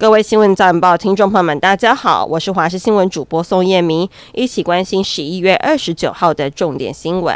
[0.00, 7.34] 各位新闻早报听众朋友们，大家好，我是华视新闻主播宋燕明，一起关心十一月二十九号的重点新闻。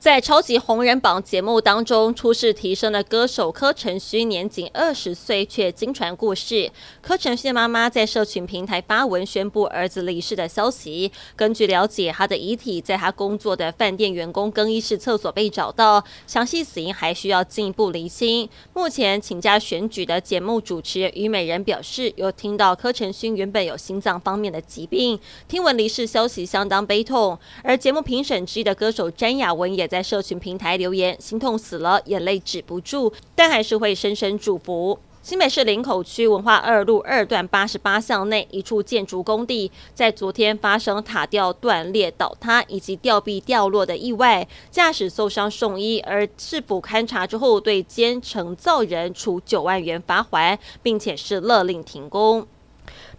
[0.00, 6.70] 在超级红人榜节目当中出世提升的歌手柯承勋，年仅二十岁却惊传过世。
[7.02, 11.12] 柯承勋的妈妈在社群平台发文宣布儿子离世的消息。
[11.36, 18.48] 根据了解，他的遗体在他工作的饭店员工更衣室厕所被找到，详细死因还需要进一步厘清。
[18.72, 27.38] 目前请假选举的节目主持人虞美人表示，有听到柯承勋原本有心脏方面的疾病，听闻离世消息相当悲痛。
[27.62, 34.96] 而节目评审之一的歌手詹雅雯也在社群平台留言，心痛死了，眼泪止不住，但还是会深深祝福。
[35.20, 52.46] 新北市林口区文化二路二段八十八巷内一处建筑工地，在昨天发生塔吊断裂、倒塌以及吊臂掉落的意外，驾驶受伤送医，而市府勘查之后，对兼承造人处九万元罚锾，并且是勒令停工。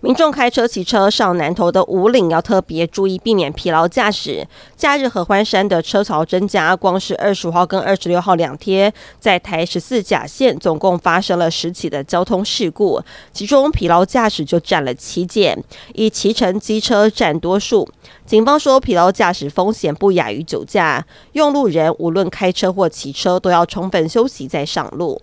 [0.04, 4.48] 民众开车、骑车上南投的五岭要特别注意，避免疲劳驾驶。
[4.76, 13.00] 假日合欢山的车潮增加，光是二十五号跟二十六号两天，在台十四甲线总共发生了十起的交通事故，
[13.32, 17.88] 其中疲劳驾驶就占了七件，以骑乘机车占多数。
[18.26, 25.22] 警方说，疲劳驾驶风险不亚于酒驾，用路人无论开车或骑车都要充分休息再上路。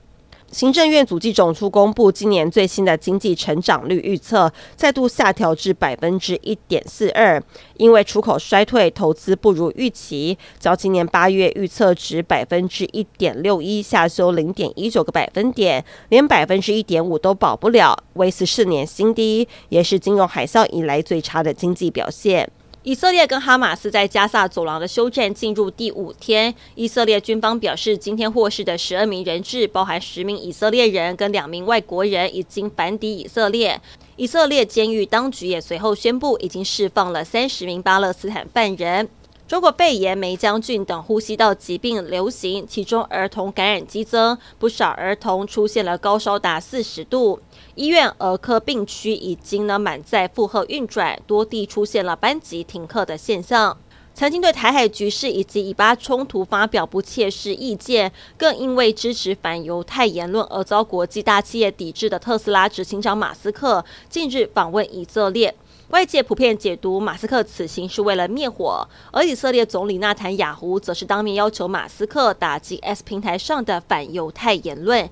[0.51, 7.41] 行政院主计总处公布今年最新的经济成长率预测，再度下调至百分之一点四二，
[7.77, 22.51] 因为出口衰退、投资不如预期，较今年八月预测值百分之一点六一下修零点一九个百分点，连百分之一点五都保不了，为十四年新低，也是金融海啸以来最差的经济表现。
[22.89, 26.55] 以色列跟哈马斯在加萨走廊的休战进入第五天。
[26.75, 33.79] 以色列军方表示，今天获释的十二名人质，包含十名以色列人跟两名外国人，已经反抵以色列。
[34.17, 39.07] 以色列监狱当局也随后宣布，已经释放了三十名巴勒斯坦犯人。
[39.49, 47.41] 中国肺炎、梅浆菌等呼吸道疾病流行，其中儿童感染激增，不少儿童出现了高烧达四十度。
[47.75, 53.75] 医院儿科病区已经呢满载负荷运转，多地出现了班级停课的现象。
[54.13, 65.55] 曾经对台海局势以及以巴冲突发表不切实意见，更因为支持反犹太言论而遭国际大企业抵制的特斯拉执行长马斯克，近日访问以色列。
[65.91, 75.09] 外界普遍解读马斯克此行是为了灭火，而以色列总理纳坦雅胡则是当面要求马斯克打击 S 平台上的反犹太言论。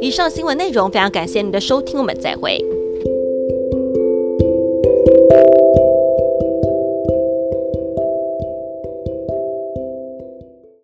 [0.00, 2.73] 以上新闻内容非常感谢您的收听，我们再会。